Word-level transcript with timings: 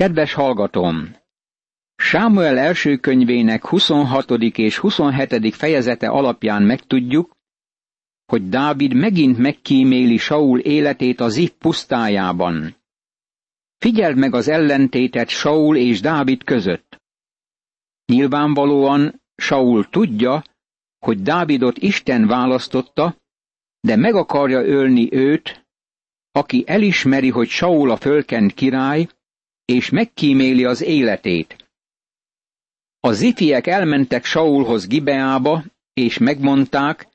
Kedves 0.00 0.32
hallgatom! 0.32 1.16
Sámuel 1.96 2.58
első 2.58 2.96
könyvének 2.96 3.66
26. 3.66 4.30
és 4.40 4.78
27. 4.78 5.54
fejezete 5.54 6.08
alapján 6.08 6.62
megtudjuk, 6.62 7.36
hogy 8.26 8.48
Dávid 8.48 8.94
megint 8.94 9.38
megkíméli 9.38 10.16
Saul 10.16 10.58
életét 10.58 11.20
az 11.20 11.32
Zip 11.32 11.52
pusztájában. 11.58 12.76
Figyeld 13.76 14.16
meg 14.16 14.34
az 14.34 14.48
ellentétet 14.48 15.28
Saul 15.28 15.76
és 15.76 16.00
Dávid 16.00 16.44
között. 16.44 17.00
Nyilvánvalóan 18.06 19.22
Saul 19.34 19.88
tudja, 19.88 20.42
hogy 20.98 21.22
Dávidot 21.22 21.78
Isten 21.78 22.26
választotta, 22.26 23.16
de 23.80 23.96
meg 23.96 24.14
akarja 24.14 24.64
ölni 24.64 25.08
őt, 25.12 25.66
aki 26.32 26.64
elismeri, 26.66 27.30
hogy 27.30 27.48
Saul 27.48 27.90
a 27.90 27.96
fölkent 27.96 28.54
király, 28.54 29.08
és 29.70 29.90
megkíméli 29.90 30.64
az 30.64 30.82
életét. 30.82 31.56
A 33.00 33.12
zifiek 33.12 33.66
elmentek 33.66 34.24
Saulhoz 34.24 34.86
Gibeába, 34.86 35.64
és 35.92 36.18
megmondták, 36.18 37.08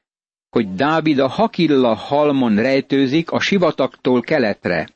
hogy 0.50 0.74
Dávid 0.74 1.20
a 1.20 1.28
Hakilla 1.28 1.94
halmon 1.94 2.56
rejtőzik 2.56 3.32
a 3.32 3.40
sivataktól 3.40 4.22
keletre. 4.22 4.90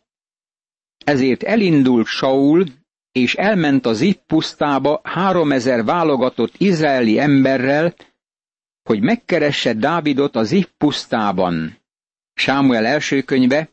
Ezért 1.05 1.43
elindult 1.43 2.05
Saul, 2.05 2.65
és 3.11 3.35
elment 3.35 3.85
a 3.85 3.93
Zip 3.93 4.19
pusztába 4.27 5.01
háromezer 5.03 5.83
válogatott 5.83 6.53
izraeli 6.57 7.19
emberrel, 7.19 7.95
hogy 8.83 9.01
megkeresse 9.01 9.73
Dávidot 9.73 10.35
a 10.35 10.43
Zip 10.43 10.69
pusztában. 10.77 11.77
Sámuel 12.33 12.85
első 12.85 13.21
könyve, 13.21 13.69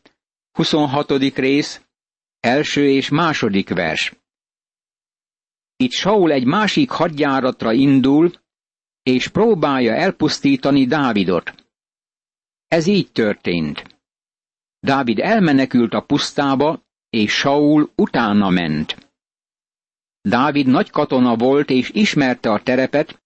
26. 0.51 1.11
rész, 1.35 1.86
első 2.47 2.89
és 2.89 3.09
második 3.09 3.69
vers. 3.69 4.13
Itt 5.75 5.91
Saul 5.91 6.31
egy 6.31 6.45
másik 6.45 6.89
hadjáratra 6.89 7.71
indul, 7.71 8.31
és 9.03 9.27
próbálja 9.27 9.93
elpusztítani 9.93 10.85
Dávidot. 10.85 11.53
Ez 12.67 12.87
így 12.87 13.11
történt. 13.11 13.83
Dávid 14.79 15.19
elmenekült 15.19 15.93
a 15.93 16.01
pusztába, 16.01 16.81
és 17.09 17.33
Saul 17.33 17.91
utána 17.95 18.49
ment. 18.49 19.11
Dávid 20.21 20.67
nagy 20.67 20.89
katona 20.89 21.35
volt, 21.35 21.69
és 21.69 21.89
ismerte 21.93 22.49
a 22.49 22.63
terepet, 22.63 23.21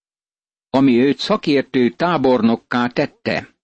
ami 0.69 0.99
őt 0.99 1.17
szakértő 1.17 1.89
tábornokká 1.89 2.87
tette. 2.87 3.55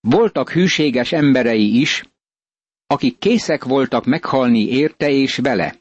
Voltak 0.00 0.50
hűséges 0.50 1.12
emberei 1.12 1.80
is, 1.80 2.02
akik 2.90 3.18
készek 3.18 3.64
voltak 3.64 4.04
meghalni 4.04 4.68
érte 4.68 5.10
és 5.10 5.36
vele. 5.36 5.76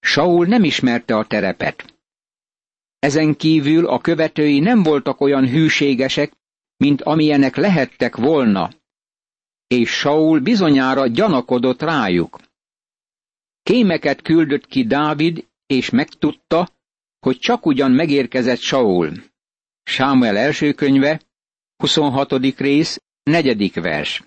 Saul 0.00 0.46
nem 0.46 0.64
ismerte 0.64 1.16
a 1.16 1.26
terepet. 1.26 1.94
Ezen 2.98 3.36
kívül 3.36 3.86
a 3.86 4.00
követői 4.00 4.58
nem 4.58 4.82
voltak 4.82 5.20
olyan 5.20 5.48
hűségesek, 5.48 6.32
mint 6.76 7.02
amilyenek 7.02 7.56
lehettek 7.56 8.16
volna, 8.16 8.70
és 9.66 9.90
Saul 9.90 10.40
bizonyára 10.40 11.06
gyanakodott 11.06 11.82
rájuk. 11.82 12.40
Kémeket 13.62 14.22
küldött 14.22 14.66
ki 14.66 14.84
Dávid, 14.84 15.48
és 15.66 15.90
megtudta, 15.90 16.68
hogy 17.18 17.38
csak 17.38 17.66
ugyan 17.66 17.90
megérkezett 17.90 18.60
Saul. 18.60 19.12
Sámuel 19.82 20.36
első 20.36 20.72
könyve, 20.72 21.20
26. 21.76 22.32
rész, 22.58 23.02
negyedik 23.22 23.74
vers. 23.74 24.22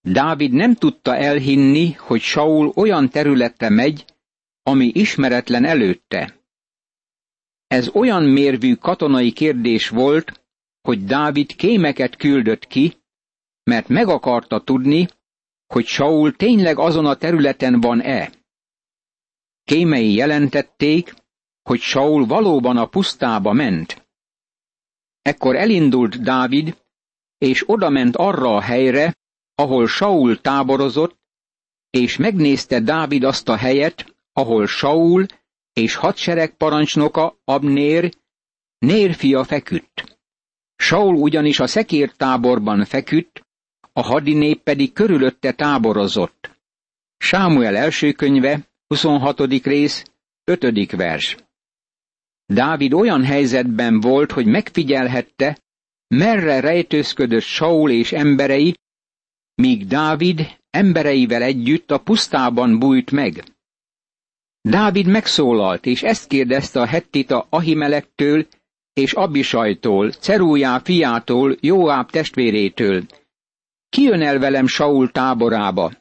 Dávid 0.00 0.52
nem 0.52 0.74
tudta 0.74 1.16
elhinni, 1.16 1.92
hogy 1.92 2.20
Saul 2.20 2.72
olyan 2.76 3.08
területre 3.08 3.68
megy, 3.68 4.04
ami 4.62 4.90
ismeretlen 4.94 5.64
előtte. 5.64 6.36
Ez 7.66 7.88
olyan 7.88 8.22
mérvű 8.22 8.74
katonai 8.74 9.32
kérdés 9.32 9.88
volt, 9.88 10.40
hogy 10.80 11.04
Dávid 11.04 11.56
kémeket 11.56 12.16
küldött 12.16 12.66
ki, 12.66 12.96
mert 13.62 13.88
meg 13.88 14.08
akarta 14.08 14.60
tudni, 14.60 15.08
hogy 15.66 15.86
Saul 15.86 16.36
tényleg 16.36 16.78
azon 16.78 17.06
a 17.06 17.14
területen 17.16 17.80
van-e. 17.80 18.32
Kémei 19.64 20.14
jelentették, 20.14 21.14
hogy 21.62 21.80
Saul 21.80 22.26
valóban 22.26 22.76
a 22.76 22.86
pusztába 22.86 23.52
ment. 23.52 24.06
Ekkor 25.22 25.56
elindult 25.56 26.22
Dávid, 26.22 26.76
és 27.38 27.68
odament 27.68 28.16
arra 28.16 28.54
a 28.54 28.60
helyre, 28.60 29.16
ahol 29.58 29.86
Saul 29.86 30.40
táborozott, 30.40 31.16
és 31.90 32.16
megnézte 32.16 32.80
Dávid 32.80 33.24
azt 33.24 33.48
a 33.48 33.56
helyet, 33.56 34.14
ahol 34.32 34.66
Saul 34.66 35.26
és 35.72 35.94
hadsereg 35.94 36.56
parancsnoka 36.56 37.38
Abnér, 37.44 38.10
Nér 38.78 39.14
fia 39.14 39.44
feküdt. 39.44 40.18
Saul 40.76 41.14
ugyanis 41.14 41.60
a 41.60 41.66
szekértáborban 41.66 42.84
feküdt, 42.84 43.46
a 43.92 44.02
hadinép 44.02 44.62
pedig 44.62 44.92
körülötte 44.92 45.52
táborozott. 45.52 46.50
Sámuel 47.16 47.76
első 47.76 48.12
könyve, 48.12 48.68
26. 48.86 49.40
rész, 49.64 50.04
5. 50.44 50.90
vers. 50.90 51.36
Dávid 52.46 52.92
olyan 52.92 53.24
helyzetben 53.24 54.00
volt, 54.00 54.32
hogy 54.32 54.46
megfigyelhette, 54.46 55.58
merre 56.08 56.60
rejtőzködött 56.60 57.42
Saul 57.42 57.90
és 57.90 58.12
emberei, 58.12 58.76
míg 59.58 59.86
Dávid 59.86 60.58
embereivel 60.70 61.42
együtt 61.42 61.90
a 61.90 61.98
pusztában 61.98 62.78
bújt 62.78 63.10
meg. 63.10 63.44
Dávid 64.60 65.06
megszólalt, 65.06 65.86
és 65.86 66.02
ezt 66.02 66.28
kérdezte 66.28 66.80
a 66.80 66.86
hettita 66.86 67.46
Ahimelektől 67.50 68.46
és 68.92 69.12
Abisajtól, 69.12 70.12
Cerújá 70.12 70.78
fiától, 70.78 71.56
Jóáb 71.60 72.10
testvérétől. 72.10 73.06
Ki 73.88 74.02
jön 74.02 74.22
el 74.22 74.38
velem 74.38 74.66
Saul 74.66 75.10
táborába? 75.10 75.92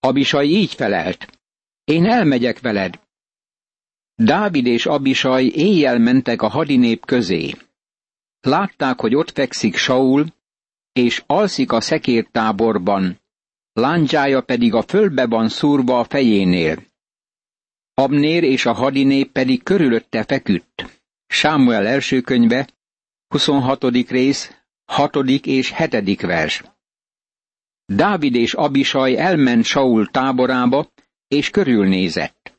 Abisaj 0.00 0.46
így 0.46 0.74
felelt. 0.74 1.38
Én 1.84 2.04
elmegyek 2.04 2.60
veled. 2.60 3.00
Dávid 4.14 4.66
és 4.66 4.86
Abisaj 4.86 5.44
éjjel 5.44 5.98
mentek 5.98 6.42
a 6.42 6.48
hadinép 6.48 7.06
közé. 7.06 7.54
Látták, 8.40 9.00
hogy 9.00 9.14
ott 9.14 9.30
fekszik 9.30 9.76
Saul, 9.76 10.26
és 10.98 11.22
alszik 11.26 11.72
a 11.72 11.80
szekértáborban, 11.80 13.20
lándzsája 13.72 14.40
pedig 14.40 14.74
a 14.74 14.82
földbe 14.82 15.26
van 15.26 15.48
szúrva 15.48 15.98
a 15.98 16.04
fejénél. 16.04 16.82
Abnér 17.94 18.42
és 18.42 18.66
a 18.66 18.72
hadinép 18.72 19.32
pedig 19.32 19.62
körülötte 19.62 20.24
feküdt. 20.24 21.00
Sámuel 21.26 21.86
első 21.86 22.20
könyve, 22.20 22.68
26. 23.28 23.84
rész, 24.08 24.52
6. 24.84 25.16
és 25.42 25.74
7. 25.76 26.20
vers. 26.20 26.62
Dávid 27.86 28.34
és 28.34 28.54
Abisaj 28.54 29.16
elment 29.16 29.64
Saul 29.64 30.06
táborába, 30.06 30.92
és 31.28 31.50
körülnézett. 31.50 32.58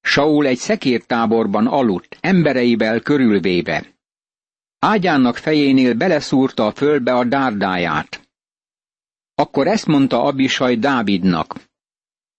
Saul 0.00 0.46
egy 0.46 0.58
szekértáborban 0.58 1.66
aludt, 1.66 2.16
embereivel 2.20 3.00
körülvéve. 3.00 3.97
Ágyának 4.78 5.36
fejénél 5.36 5.94
beleszúrta 5.94 6.66
a 6.66 6.72
földbe 6.72 7.12
a 7.12 7.24
dárdáját. 7.24 8.28
Akkor 9.34 9.66
ezt 9.66 9.86
mondta 9.86 10.22
Abisaj 10.22 10.76
Dávidnak. 10.76 11.54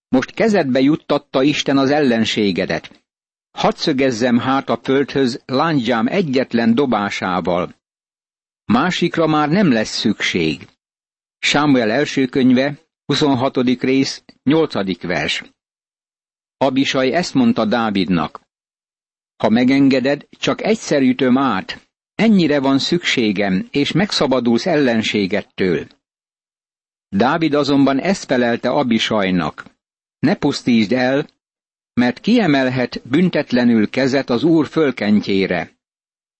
Most 0.07 0.31
kezedbe 0.31 0.79
juttatta 0.79 1.44
Isten 1.44 1.77
az 1.77 1.89
ellenségedet. 1.89 3.03
Hadd 3.51 3.75
szögezzem 3.75 4.38
hát 4.38 4.69
a 4.69 4.79
földhöz 4.83 5.44
lángyám 5.45 6.07
egyetlen 6.07 6.75
dobásával. 6.75 7.75
Másikra 8.66 9.27
már 9.27 9.50
nem 9.50 9.71
lesz 9.71 9.97
szükség. 9.97 10.67
Sámuel 11.39 11.91
első 11.91 12.25
könyve, 12.25 12.79
26. 13.06 13.57
rész, 13.81 14.23
8. 14.44 15.01
vers. 15.01 15.44
Abisaj 16.57 17.13
ezt 17.13 17.33
mondta 17.33 17.65
Dávidnak. 17.65 18.41
Ha 19.38 19.50
megengeded, 19.50 20.27
csak 20.30 20.62
egyszer 20.62 21.01
ütöm 21.01 21.38
át, 21.38 21.88
Ennyire 22.19 22.60
van 22.60 22.80
szükségem, 22.80 23.68
és 23.71 23.92
megszabadulsz 23.92 24.66
ellenségettől. 24.66 25.88
Dávid 27.10 27.54
azonban 27.54 28.00
ezt 28.00 28.25
felelte 28.25 28.69
Abisajnak. 28.69 29.66
Ne 30.19 30.36
pusztítsd 30.36 30.92
el, 30.92 31.27
mert 31.94 32.19
kiemelhet 32.19 33.01
büntetlenül 33.10 33.89
kezet 33.89 34.30
az 34.30 34.44
Úr 34.44 34.68
fölkentjére. 34.68 35.71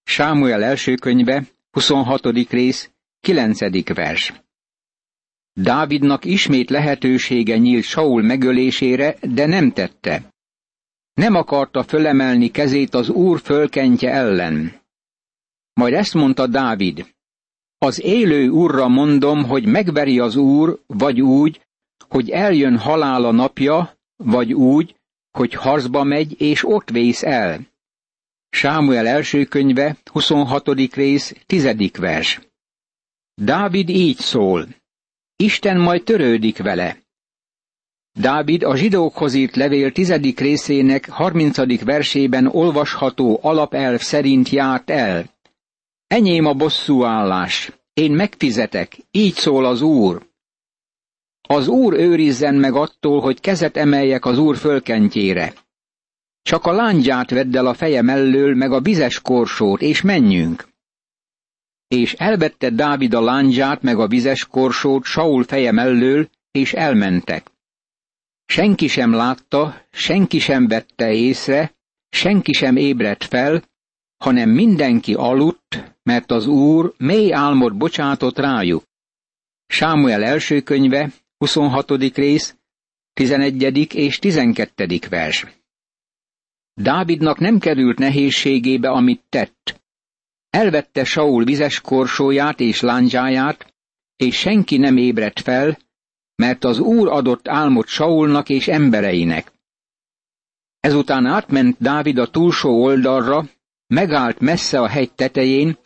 Sámuel 0.04 0.64
első 0.64 0.96
könyve, 0.96 1.44
26. 1.72 2.26
rész, 2.50 2.92
9. 3.20 3.94
vers. 3.94 4.34
Dávidnak 5.54 6.26
ismét 6.26 6.70
lehetősége 6.70 7.58
nyílt 7.58 7.84
Saul 7.84 8.22
megölésére, 8.22 9.16
de 9.22 9.46
nem 9.46 9.72
tette. 9.72 10.34
Nem 11.14 11.36
akarta 11.36 11.84
fölemelni 11.84 12.52
kezét 12.52 12.94
az 12.94 13.10
Úr 13.10 13.40
fölkentje 13.40 14.12
ellen. 14.12 14.79
Majd 15.80 15.94
ezt 15.94 16.14
mondta 16.14 16.48
Dávid. 16.48 17.14
Az 17.78 18.02
élő 18.02 18.50
úrra 18.50 18.88
mondom, 18.88 19.44
hogy 19.44 19.66
megveri 19.66 20.20
az 20.20 20.36
úr, 20.36 20.80
vagy 20.88 21.22
úgy, 21.22 21.62
hogy 22.10 22.30
eljön 22.30 22.78
halála 22.78 23.32
napja, 23.32 23.98
vagy 24.16 24.54
úgy, 24.54 24.96
hogy 25.32 25.54
harcba 25.54 26.04
megy, 26.04 26.42
és 26.42 26.68
ott 26.68 26.90
vész 26.90 27.24
el. 27.24 27.60
Sámuel 28.50 29.08
első 29.08 29.46
könyve, 29.46 29.98
26. 30.12 30.68
rész, 30.94 31.36
10. 31.46 31.92
vers. 32.00 32.40
Dávid 33.34 33.90
így 33.90 34.18
szól. 34.18 34.68
Isten 35.36 35.80
majd 35.80 36.04
törődik 36.04 36.58
vele. 36.58 36.98
Dávid 38.12 38.64
a 38.64 38.76
zsidókhoz 38.76 39.34
írt 39.34 39.56
levél 39.56 39.92
tizedik 39.92 40.40
részének 40.40 41.10
30. 41.10 41.84
versében 41.84 42.48
olvasható 42.48 43.40
alapelv 43.42 44.00
szerint 44.00 44.50
járt 44.50 44.90
el. 44.90 45.38
Enyém 46.10 46.46
a 46.46 46.54
bosszúállás, 46.54 47.72
én 47.94 48.12
megfizetek, 48.12 48.98
így 49.12 49.34
szól 49.34 49.66
az 49.66 49.82
Úr. 49.82 50.28
Az 51.42 51.68
Úr 51.68 51.94
őrizzen 51.94 52.56
meg 52.56 52.74
attól, 52.74 53.22
hogy 53.22 53.40
kezet 53.40 53.78
emeljek 53.78 54.26
az 54.26 54.38
Úr 54.38 54.58
fölkentjére. 54.58 55.54
Csak 56.42 56.66
a 56.66 56.72
lángyát 56.72 57.30
vedd 57.30 57.58
el 57.58 57.66
a 57.66 57.74
feje 57.74 58.02
mellől, 58.02 58.56
meg 58.56 58.72
a 58.72 58.82
vizes 58.82 59.22
korsót, 59.22 59.82
és 59.82 60.02
menjünk. 60.02 60.68
És 61.88 62.14
elvette 62.14 62.70
Dávid 62.70 63.14
a 63.14 63.22
lángyát, 63.22 63.82
meg 63.82 64.00
a 64.00 64.08
vizes 64.08 64.46
korsót 64.46 65.04
Saul 65.04 65.44
feje 65.44 65.72
mellől, 65.72 66.30
és 66.52 66.74
elmentek. 66.74 67.52
Senki 68.46 68.88
sem 68.88 69.14
látta, 69.14 69.86
senki 69.92 70.40
sem 70.40 70.68
vette 70.68 71.12
észre, 71.12 71.74
senki 72.10 72.54
sem 72.54 72.76
ébredt 72.76 73.24
fel, 73.24 73.64
hanem 74.20 74.50
mindenki 74.50 75.14
aludt, 75.14 75.96
mert 76.04 76.32
az 76.32 76.48
Úr 76.48 76.94
mély 76.98 77.34
álmot 77.34 77.78
bocsátott 77.78 78.38
rájuk. 78.38 78.84
Sámuel 79.68 80.24
első 80.24 80.62
könyve, 80.62 81.12
26. 81.38 81.92
rész, 82.16 82.56
11. 83.14 83.94
és 83.94 84.20
12. 84.20 85.00
vers. 85.10 85.46
Dávidnak 86.74 87.40
nem 87.40 87.60
került 87.60 87.98
nehézségébe, 87.98 88.90
amit 88.90 89.24
tett. 89.30 89.82
Elvette 90.50 91.04
Saul 91.04 91.44
vizes 91.44 91.82
korsóját 91.82 92.60
és 92.60 92.82
lándzsáját, 92.82 93.74
és 94.16 94.36
senki 94.36 94.78
nem 94.78 94.98
ébredt 94.98 95.40
fel, 95.40 95.78
mert 96.36 96.64
az 96.64 96.80
Úr 96.80 97.08
adott 97.08 97.48
álmot 97.48 97.88
Saulnak 97.88 98.50
és 98.50 98.68
embereinek. 98.68 99.52
Ezután 100.80 101.26
átment 101.26 101.78
Dávid 101.80 102.18
a 102.18 102.28
túlsó 102.28 102.84
oldalra, 102.84 103.50
megállt 103.90 104.40
messze 104.40 104.80
a 104.80 104.88
hegy 104.88 105.14
tetején, 105.14 105.78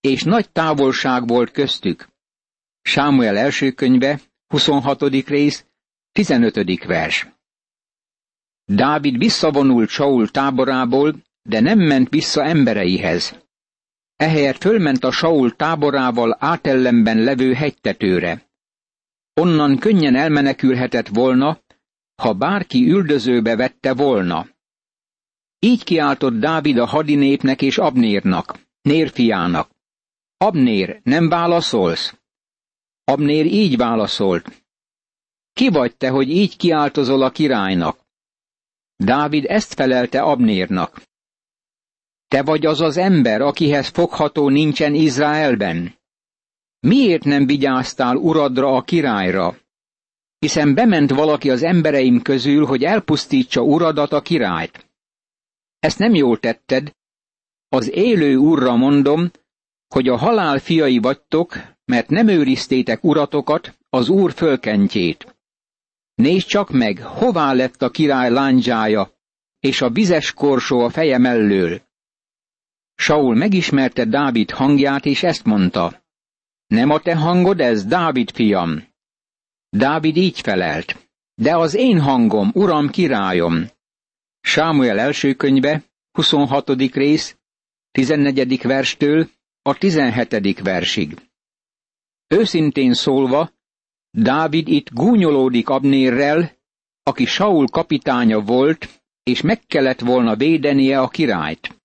és 0.00 0.22
nagy 0.22 0.50
távolság 0.50 1.26
volt 1.26 1.50
köztük. 1.50 2.08
Sámuel 2.82 3.36
első 3.36 3.70
könyve, 3.70 4.20
26. 4.46 5.02
rész, 5.26 5.66
15. 6.12 6.84
vers. 6.84 7.28
Dávid 8.64 9.18
visszavonult 9.18 9.88
Saul 9.88 10.28
táborából, 10.28 11.14
de 11.42 11.60
nem 11.60 11.78
ment 11.78 12.08
vissza 12.08 12.44
embereihez. 12.44 13.42
Ehelyett 14.16 14.56
fölment 14.56 15.04
a 15.04 15.10
Saul 15.10 15.56
táborával 15.56 16.36
átellenben 16.40 17.18
levő 17.18 17.52
hegytetőre. 17.52 18.50
Onnan 19.34 19.78
könnyen 19.78 20.14
elmenekülhetett 20.14 21.08
volna, 21.08 21.60
ha 22.22 22.32
bárki 22.32 22.90
üldözőbe 22.90 23.56
vette 23.56 23.94
volna. 23.94 24.46
Így 25.64 25.84
kiáltott 25.84 26.34
Dávid 26.34 26.78
a 26.78 26.86
hadinépnek 26.86 27.62
és 27.62 27.78
Abnérnak, 27.78 28.58
Nérfiának. 28.82 29.70
Abnér, 30.36 31.00
nem 31.02 31.28
válaszolsz? 31.28 32.14
Abnér 33.04 33.46
így 33.46 33.76
válaszolt. 33.76 34.64
Ki 35.52 35.68
vagy 35.68 35.96
te, 35.96 36.08
hogy 36.08 36.30
így 36.30 36.56
kiáltozol 36.56 37.22
a 37.22 37.30
királynak? 37.30 37.98
Dávid 38.96 39.44
ezt 39.44 39.74
felelte 39.74 40.22
Abnérnak. 40.22 41.02
Te 42.28 42.42
vagy 42.42 42.66
az 42.66 42.80
az 42.80 42.96
ember, 42.96 43.40
akihez 43.40 43.88
fogható 43.88 44.48
nincsen 44.48 44.94
Izraelben. 44.94 45.94
Miért 46.80 47.24
nem 47.24 47.46
vigyáztál 47.46 48.16
uradra 48.16 48.76
a 48.76 48.82
királyra? 48.82 49.56
Hiszen 50.38 50.74
bement 50.74 51.10
valaki 51.10 51.50
az 51.50 51.62
embereim 51.62 52.22
közül, 52.22 52.66
hogy 52.66 52.84
elpusztítsa 52.84 53.60
uradat 53.62 54.12
a 54.12 54.20
királyt. 54.22 54.92
Ezt 55.84 55.98
nem 55.98 56.14
jól 56.14 56.38
tetted. 56.38 56.96
Az 57.68 57.90
élő 57.90 58.36
úrra 58.36 58.76
mondom, 58.76 59.30
hogy 59.88 60.08
a 60.08 60.16
halál 60.16 60.58
fiai 60.58 60.98
vagytok, 60.98 61.54
mert 61.84 62.08
nem 62.08 62.28
őriztétek 62.28 63.04
uratokat, 63.04 63.78
az 63.90 64.08
úr 64.08 64.32
fölkentjét. 64.32 65.36
Nézd 66.14 66.46
csak 66.46 66.70
meg, 66.70 67.02
hová 67.02 67.52
lett 67.52 67.82
a 67.82 67.90
király 67.90 68.30
lándzsája, 68.30 69.10
és 69.60 69.80
a 69.80 69.90
vizes 69.90 70.32
korsó 70.32 70.80
a 70.80 70.90
feje 70.90 71.18
mellől. 71.18 71.80
Saul 72.94 73.34
megismerte 73.34 74.04
Dávid 74.04 74.50
hangját, 74.50 75.04
és 75.04 75.22
ezt 75.22 75.44
mondta. 75.44 76.04
Nem 76.66 76.90
a 76.90 77.00
te 77.00 77.16
hangod 77.16 77.60
ez, 77.60 77.84
Dávid 77.84 78.30
fiam? 78.30 78.88
Dávid 79.68 80.16
így 80.16 80.40
felelt. 80.40 81.08
De 81.34 81.56
az 81.56 81.74
én 81.74 82.00
hangom, 82.00 82.50
uram 82.54 82.90
királyom. 82.90 83.72
Sámuel 84.46 84.98
első 84.98 85.34
könyve, 85.34 85.84
26. 86.12 86.68
rész, 86.92 87.36
14. 87.90 88.62
verstől 88.62 89.28
a 89.62 89.78
17. 89.78 90.60
versig. 90.60 91.16
Őszintén 92.26 92.94
szólva, 92.94 93.50
Dávid 94.10 94.68
itt 94.68 94.90
gúnyolódik 94.90 95.68
Abnérrel, 95.68 96.50
aki 97.02 97.24
Saul 97.24 97.68
kapitánya 97.68 98.40
volt, 98.40 99.02
és 99.22 99.40
meg 99.40 99.60
kellett 99.66 100.00
volna 100.00 100.36
védenie 100.36 101.00
a 101.00 101.08
királyt. 101.08 101.76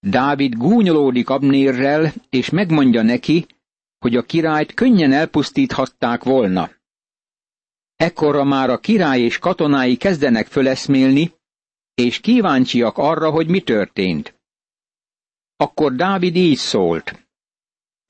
Dávid 0.00 0.54
gúnyolódik 0.54 1.28
Abnérrel, 1.28 2.12
és 2.30 2.50
megmondja 2.50 3.02
neki, 3.02 3.46
hogy 3.98 4.16
a 4.16 4.22
királyt 4.22 4.74
könnyen 4.74 5.12
elpusztíthatták 5.12 6.24
volna. 6.24 6.70
Ekkora 7.96 8.44
már 8.44 8.70
a 8.70 8.78
király 8.78 9.20
és 9.20 9.38
katonái 9.38 9.96
kezdenek 9.96 10.46
föleszmélni, 10.46 11.36
és 11.98 12.20
kíváncsiak 12.20 12.98
arra, 12.98 13.30
hogy 13.30 13.48
mi 13.48 13.60
történt. 13.60 14.34
Akkor 15.56 15.94
Dávid 15.94 16.36
így 16.36 16.56
szólt. 16.56 17.26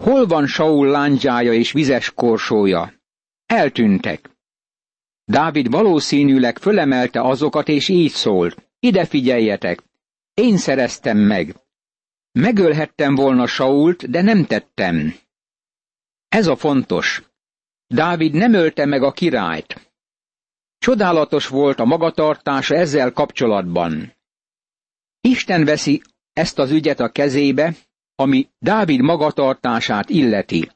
Hol 0.02 0.26
van 0.26 0.46
Saul 0.46 0.87
lándzsája 0.87 1.52
és 1.52 1.73
vizes 1.73 2.14
korsója? 2.14 2.93
Eltűntek. 3.46 4.31
Dávid 5.25 5.70
valószínűleg 5.70 6.58
fölemelte 6.58 7.20
azokat, 7.20 7.69
és 7.69 7.88
így 7.88 8.11
szólt. 8.11 8.69
Ide 8.79 9.05
figyeljetek! 9.05 9.82
Én 10.34 10.56
szereztem 10.56 11.19
meg. 11.19 11.55
Megölhettem 12.32 13.15
volna 13.15 13.46
Sault, 13.46 14.10
de 14.10 14.22
nem 14.22 14.44
tettem. 14.44 15.15
Ez 16.29 16.46
a 16.46 16.56
fontos. 16.56 17.22
Dávid 17.86 18.34
nem 18.34 18.53
ölte 18.53 18.84
meg 18.84 19.03
a 19.03 19.12
királyt. 19.12 19.87
Csodálatos 20.79 21.47
volt 21.47 21.81
a 21.81 21.85
magatartása 21.85 22.75
ezzel 22.75 23.13
kapcsolatban. 23.13 24.13
Isten 25.20 25.65
veszi 25.65 26.03
ezt 26.32 26.58
az 26.58 26.70
ügyet 26.70 27.01
a 27.01 27.08
kezébe, 27.08 27.75
ami 28.15 28.49
Dávid 28.58 29.01
magatartását 29.01 30.08
illeti. 30.11 30.70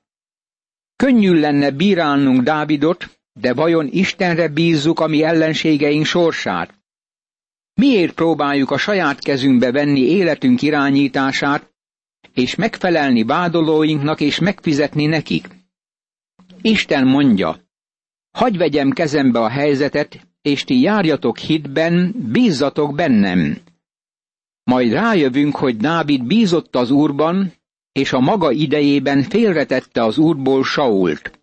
Könnyű 0.97 1.41
lenne 1.41 1.71
bírálnunk 1.71 2.43
Dávidot, 2.43 3.21
de 3.33 3.55
vajon 3.55 3.89
Istenre 3.91 4.49
bízzuk 4.49 5.01
a 5.01 5.07
mi 5.07 5.23
ellenségeink 5.23 6.05
sorsát? 6.05 6.75
Miért 7.75 8.15
próbáljuk 8.15 8.71
a 8.71 8.79
saját 8.79 9.19
kezünkbe 9.19 9.73
venni 9.73 10.01
életünk 10.01 10.63
irányítását, 10.63 11.73
és 12.35 12.55
megfelelni 12.55 13.23
vádolóinknak 13.23 14.21
és 14.21 14.39
megfizetni 14.39 15.07
nekik? 15.07 15.49
Isten 16.61 17.07
mondja, 17.07 17.61
hagy 18.33 18.57
vegyem 18.57 18.91
kezembe 18.91 19.39
a 19.39 19.49
helyzetet, 19.49 20.27
és 20.43 20.65
ti 20.65 20.81
járjatok 20.81 21.39
hitben, 21.39 22.15
bízzatok 22.33 22.95
bennem. 22.95 23.59
Majd 24.65 24.93
rájövünk, 24.93 25.57
hogy 25.57 25.77
Dávid 25.77 26.25
bízott 26.25 26.77
az 26.77 26.91
Úrban, 26.91 27.53
és 27.93 28.13
a 28.13 28.21
maga 28.21 28.51
idejében 28.51 29.23
félretette 29.23 30.05
az 30.05 30.19
Úrból 30.19 30.65
Sault. 30.65 31.41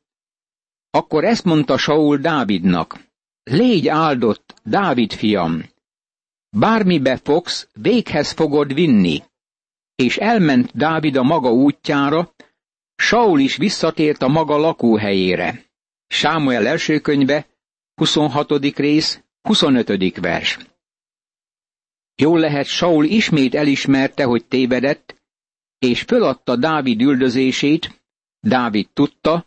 Akkor 0.92 1.24
ezt 1.24 1.44
mondta 1.44 1.78
Saul 1.78 2.18
Dávidnak, 2.18 3.00
légy 3.44 3.88
áldott, 3.88 4.54
Dávid 4.64 5.14
fiam, 5.14 5.64
bármibe 6.50 7.18
fogsz, 7.18 7.68
véghez 7.74 8.32
fogod 8.32 8.74
vinni. 8.74 9.24
És 9.96 10.18
elment 10.18 10.72
Dávid 10.74 11.16
a 11.16 11.24
maga 11.24 11.52
útjára, 11.52 12.34
Saul 12.96 13.40
is 13.40 13.58
visszatért 13.58 14.22
a 14.22 14.28
maga 14.28 14.58
lakóhelyére. 14.58 15.69
Sámuel 16.12 16.68
első 16.68 17.00
könyve, 17.00 17.48
26. 17.96 18.52
rész, 18.76 19.22
25. 19.42 20.20
vers. 20.20 20.58
Jól 22.16 22.40
lehet, 22.40 22.66
Saul 22.66 23.06
ismét 23.06 23.56
elismerte, 23.56 24.24
hogy 24.24 24.46
tévedett, 24.46 25.16
és 25.80 26.02
föladta 26.02 26.56
Dávid 26.56 27.02
üldözését, 27.02 28.02
Dávid 28.40 28.88
tudta, 28.94 29.46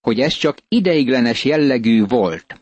hogy 0.00 0.20
ez 0.20 0.32
csak 0.32 0.58
ideiglenes 0.68 1.44
jellegű 1.44 2.04
volt. 2.04 2.60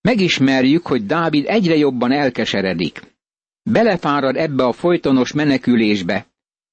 Megismerjük, 0.00 0.86
hogy 0.86 1.06
Dávid 1.06 1.44
egyre 1.46 1.76
jobban 1.76 2.12
elkeseredik. 2.12 3.00
Belefárad 3.62 4.36
ebbe 4.36 4.64
a 4.64 4.72
folytonos 4.72 5.32
menekülésbe, 5.32 6.26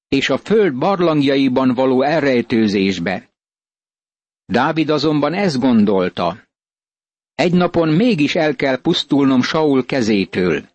és 0.08 0.30
a 0.30 0.38
föld 0.38 0.76
barlangjaiban 0.76 1.74
való 1.74 2.02
elrejtőzésbe. 2.02 3.31
Dávid 4.51 4.89
azonban 4.89 5.34
ezt 5.34 5.60
gondolta. 5.60 6.38
Egy 7.36 7.53
napon 7.53 7.89
mégis 7.89 8.36
el 8.36 8.55
kell 8.55 8.81
pusztulnom 8.81 9.41
Saul 9.41 9.86
kezétől. 9.86 10.70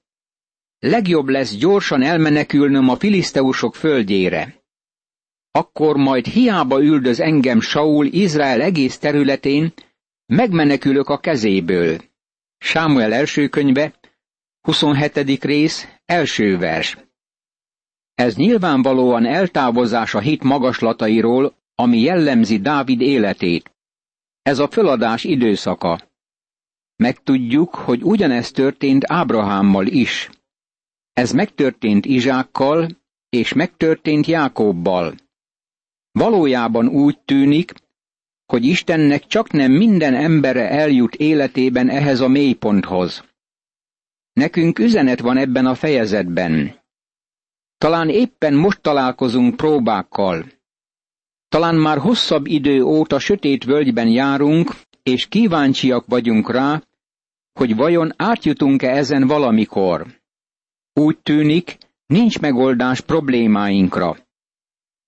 Legjobb 0.79 1.29
lesz 1.29 1.57
gyorsan 1.57 2.03
elmenekülnöm 2.03 2.89
a 2.89 2.97
filiszteusok 2.97 3.75
földjére. 3.75 4.55
Akkor 5.51 5.97
majd 5.97 6.27
hiába 6.27 6.83
üldöz 6.83 7.21
engem 7.21 7.61
Saul 7.61 8.07
Izrael 8.07 8.61
egész 8.61 8.99
területén, 8.99 9.73
megmenekülök 10.27 11.09
a 11.09 11.19
kezéből. 11.19 12.01
Sámuel 12.59 13.13
első 13.13 13.49
könyve, 13.49 13.95
27. 14.61 15.45
rész, 15.45 15.89
első 16.05 16.59
vers. 16.59 16.97
Ez 18.15 18.37
nyilvánvalóan 18.37 19.27
eltávozás 19.27 20.15
a 20.15 20.21
hit 20.21 20.43
magaslatairól, 20.43 21.55
ami 21.79 21.99
jellemzi 21.99 22.59
Dávid 22.59 23.01
életét. 23.01 23.71
Ez 24.43 24.59
a 24.59 24.69
föladás 24.69 25.25
időszaka. 25.25 26.01
Megtudjuk, 26.97 27.75
hogy 27.75 28.03
ugyanezt 28.03 28.55
történt 28.55 29.05
Ábrahámmal 29.07 29.87
is. 29.87 30.31
Ez 31.13 31.33
megtörtént 31.33 32.07
Izsákkal, 32.07 32.89
és 33.29 33.53
megtörtént 33.53 34.27
Jákobbal. 34.27 35.15
Valójában 36.11 36.89
úgy 36.89 37.19
tűnik, 37.21 37.73
hogy 38.47 38.65
Istennek 38.65 39.27
csak 39.27 39.51
nem 39.51 39.73
minden 39.73 40.15
embere 40.15 40.71
eljut 40.71 41.15
életében 41.15 41.89
ehhez 41.89 42.21
a 42.21 42.29
mélyponthoz. 42.29 43.25
Nekünk 44.33 44.79
üzenet 44.79 45.21
van 45.21 45.37
ebben 45.37 45.67
a 45.67 45.75
fejezetben. 45.75 46.81
Talán 47.79 48.09
éppen 48.09 48.55
most 48.55 48.81
találkozunk 48.81 49.57
próbákkal. 49.57 50.45
Talán 51.57 51.75
már 51.75 51.99
hosszabb 51.99 52.47
idő 52.47 52.83
óta 52.83 53.19
sötét 53.19 53.65
völgyben 53.65 54.09
járunk, 54.09 54.75
és 55.03 55.27
kíváncsiak 55.27 56.07
vagyunk 56.07 56.51
rá, 56.51 56.83
hogy 57.53 57.77
vajon 57.77 58.13
átjutunk-e 58.17 58.91
ezen 58.91 59.27
valamikor. 59.27 60.07
Úgy 60.93 61.19
tűnik, 61.19 61.79
nincs 62.07 62.41
megoldás 62.41 63.01
problémáinkra. 63.01 64.17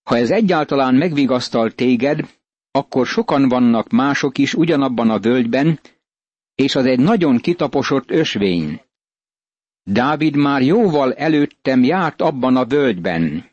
Ha 0.03 0.17
ez 0.17 0.31
egyáltalán 0.31 0.95
megvigasztal 0.95 1.71
téged, 1.71 2.21
akkor 2.71 3.07
sokan 3.07 3.49
vannak 3.49 3.89
mások 3.89 4.39
is 4.39 4.55
ugyanabban 4.55 5.11
a 5.11 5.19
völgyben, 5.19 5.81
és 6.55 6.75
az 6.75 6.85
egy 6.85 7.01
nagyon 7.01 7.39
kitaposott 7.39 8.11
ösvény. 8.11 8.81
Dávid 9.83 10.37
már 10.37 10.63
jóval 10.63 11.15
előttem 11.15 11.85
járt 11.85 12.23
abban 12.23 12.57
a 12.57 12.65
völgyben. 12.65 13.51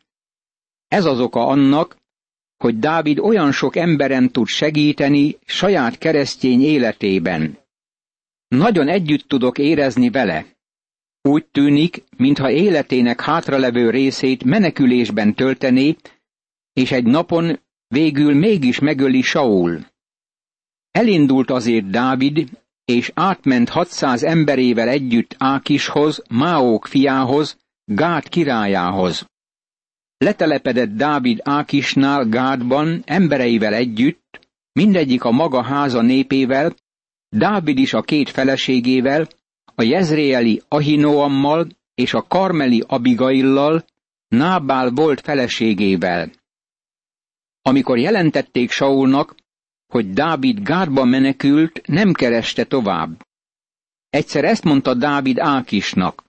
Ez 0.88 1.04
az 1.04 1.20
oka 1.20 1.46
annak, 1.46 2.04
hogy 2.56 2.78
Dávid 2.78 3.18
olyan 3.18 3.52
sok 3.52 3.76
emberen 3.76 4.30
tud 4.30 4.46
segíteni 4.46 5.38
saját 5.44 5.98
keresztény 5.98 6.62
életében. 6.62 7.58
Nagyon 8.48 8.88
együtt 8.88 9.28
tudok 9.28 9.58
érezni 9.58 10.10
vele. 10.10 10.46
Úgy 11.22 11.44
tűnik, 11.44 12.04
mintha 12.16 12.50
életének 12.50 13.20
hátralevő 13.20 13.90
részét 13.90 14.44
menekülésben 14.44 15.34
töltené, 15.34 15.96
és 16.72 16.90
egy 16.92 17.04
napon 17.04 17.60
végül 17.88 18.34
mégis 18.34 18.78
megöli 18.78 19.22
Saul. 19.22 19.86
Elindult 20.90 21.50
azért 21.50 21.90
Dávid, 21.90 22.48
és 22.84 23.10
átment 23.14 23.68
600 23.68 24.22
emberével 24.22 24.88
együtt 24.88 25.34
Ákishoz, 25.38 26.22
Máók 26.30 26.86
fiához, 26.86 27.58
Gát 27.84 28.28
királyához. 28.28 29.26
Letelepedett 30.18 30.90
Dávid 30.90 31.40
Ákisnál 31.42 32.24
Gádban 32.24 33.02
embereivel 33.04 33.74
együtt, 33.74 34.40
mindegyik 34.72 35.24
a 35.24 35.30
maga 35.30 35.62
háza 35.62 36.02
népével, 36.02 36.74
Dávid 37.28 37.78
is 37.78 37.92
a 37.92 38.02
két 38.02 38.30
feleségével, 38.30 39.28
a 39.74 39.82
jezréeli 39.82 40.62
Ahinoammal 40.68 41.66
és 41.94 42.14
a 42.14 42.22
karmeli 42.22 42.84
Abigaillal, 42.86 43.84
Nábál 44.28 44.90
volt 44.90 45.20
feleségével. 45.20 46.30
Amikor 47.62 47.98
jelentették 47.98 48.70
Saulnak, 48.70 49.34
hogy 49.86 50.10
Dávid 50.10 50.62
Gádba 50.62 51.04
menekült, 51.04 51.86
nem 51.86 52.12
kereste 52.12 52.64
tovább. 52.64 53.26
Egyszer 54.10 54.44
ezt 54.44 54.64
mondta 54.64 54.94
Dávid 54.94 55.38
Ákisnak. 55.38 56.25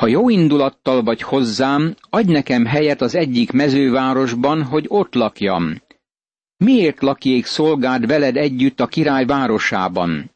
Ha 0.00 0.06
jó 0.06 0.28
indulattal 0.28 1.02
vagy 1.02 1.22
hozzám, 1.22 1.94
adj 2.10 2.32
nekem 2.32 2.64
helyet 2.64 3.00
az 3.00 3.14
egyik 3.14 3.52
mezővárosban, 3.52 4.62
hogy 4.62 4.84
ott 4.88 5.14
lakjam. 5.14 5.82
Miért 6.56 7.00
lakjék 7.00 7.46
szolgád 7.46 8.06
veled 8.06 8.36
együtt 8.36 8.80
a 8.80 8.86
király 8.86 9.24
városában? 9.24 10.30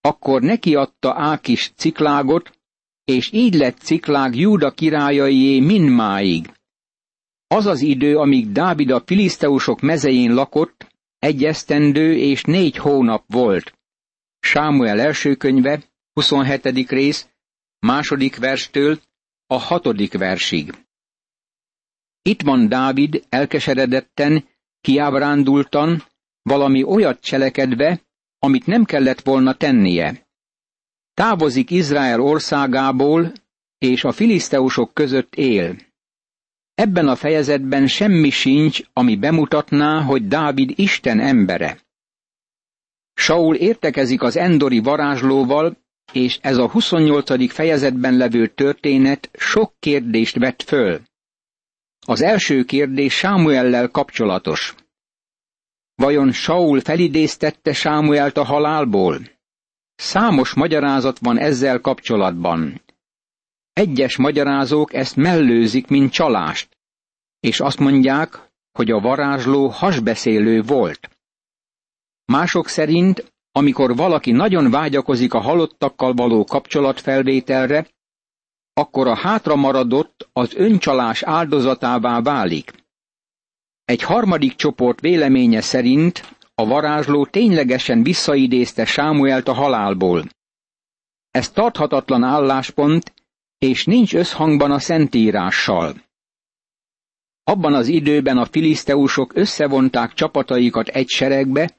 Akkor 0.00 0.40
neki 0.40 0.74
adta 0.74 1.14
Ákis 1.16 1.72
ciklágot, 1.76 2.58
és 3.04 3.32
így 3.32 3.54
lett 3.54 3.78
ciklág 3.78 4.36
Júda 4.36 4.70
királyaié 4.70 5.60
mindmáig. 5.60 6.50
Az 7.46 7.66
az 7.66 7.80
idő, 7.80 8.16
amíg 8.16 8.52
Dávid 8.52 8.90
a 8.90 9.02
filiszteusok 9.06 9.80
mezején 9.80 10.34
lakott, 10.34 10.86
egy 11.18 11.44
esztendő 11.44 12.16
és 12.16 12.42
négy 12.42 12.76
hónap 12.76 13.24
volt. 13.26 13.78
Sámuel 14.40 15.00
első 15.00 15.34
könyve, 15.34 15.82
27. 16.12 16.88
rész, 16.88 17.31
második 17.86 18.36
verstől 18.36 19.00
a 19.46 19.58
hatodik 19.58 20.12
versig. 20.18 20.74
Itt 22.22 22.42
van 22.42 22.68
Dávid 22.68 23.24
elkeseredetten, 23.28 24.48
kiábrándultan, 24.80 26.02
valami 26.42 26.82
olyat 26.82 27.20
cselekedve, 27.20 28.00
amit 28.38 28.66
nem 28.66 28.84
kellett 28.84 29.20
volna 29.20 29.54
tennie. 29.54 30.26
Távozik 31.14 31.70
Izrael 31.70 32.20
országából, 32.20 33.32
és 33.78 34.04
a 34.04 34.12
filiszteusok 34.12 34.94
között 34.94 35.34
él. 35.34 35.76
Ebben 36.74 37.08
a 37.08 37.16
fejezetben 37.16 37.86
semmi 37.86 38.30
sincs, 38.30 38.80
ami 38.92 39.16
bemutatná, 39.16 40.02
hogy 40.02 40.28
Dávid 40.28 40.72
Isten 40.78 41.20
embere. 41.20 41.78
Saul 43.14 43.54
értekezik 43.54 44.22
az 44.22 44.36
endori 44.36 44.78
varázslóval, 44.78 45.76
és 46.12 46.38
ez 46.42 46.56
a 46.56 46.70
28. 46.70 47.52
fejezetben 47.52 48.16
levő 48.16 48.46
történet 48.46 49.30
sok 49.38 49.74
kérdést 49.78 50.36
vet 50.36 50.62
föl. 50.62 51.00
Az 52.06 52.20
első 52.20 52.64
kérdés 52.64 53.14
Sámuellel 53.14 53.88
kapcsolatos. 53.88 54.74
Vajon 55.94 56.32
Saul 56.32 56.80
felidéztette 56.80 57.72
Sámuelt 57.72 58.36
a 58.36 58.44
halálból? 58.44 59.18
Számos 59.94 60.54
magyarázat 60.54 61.18
van 61.18 61.38
ezzel 61.38 61.80
kapcsolatban. 61.80 62.82
Egyes 63.72 64.16
magyarázók 64.16 64.94
ezt 64.94 65.16
mellőzik, 65.16 65.86
mint 65.86 66.12
csalást, 66.12 66.76
és 67.40 67.60
azt 67.60 67.78
mondják, 67.78 68.50
hogy 68.72 68.90
a 68.90 69.00
varázsló 69.00 69.68
hasbeszélő 69.68 70.62
volt. 70.62 71.10
Mások 72.24 72.68
szerint, 72.68 73.31
amikor 73.52 73.96
valaki 73.96 74.30
nagyon 74.30 74.70
vágyakozik 74.70 75.34
a 75.34 75.40
halottakkal 75.40 76.12
való 76.12 76.44
kapcsolatfelvételre, 76.44 77.86
akkor 78.72 79.06
a 79.06 79.16
hátra 79.16 79.56
maradott 79.56 80.28
az 80.32 80.54
öncsalás 80.54 81.22
áldozatává 81.22 82.20
válik. 82.20 82.72
Egy 83.84 84.02
harmadik 84.02 84.54
csoport 84.54 85.00
véleménye 85.00 85.60
szerint 85.60 86.36
a 86.54 86.66
varázsló 86.66 87.26
ténylegesen 87.26 88.02
visszaidézte 88.02 88.84
Sámuelt 88.84 89.48
a 89.48 89.52
halálból. 89.52 90.24
Ez 91.30 91.50
tarthatatlan 91.50 92.22
álláspont, 92.22 93.12
és 93.58 93.84
nincs 93.84 94.14
összhangban 94.14 94.70
a 94.70 94.78
szentírással. 94.78 95.94
Abban 97.44 97.74
az 97.74 97.86
időben 97.86 98.38
a 98.38 98.44
filiszteusok 98.44 99.36
összevonták 99.36 100.12
csapataikat 100.12 100.88
egy 100.88 101.08
seregbe, 101.08 101.74